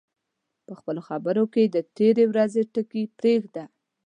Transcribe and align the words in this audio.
په 0.65 0.73
خپلو 0.79 1.01
خبرو 1.07 1.43
کې 1.53 1.63
د 1.67 1.77
تېرې 1.97 2.25
ورځې 2.31 2.61
ټکي 2.73 3.03
پرېږده 3.17 3.63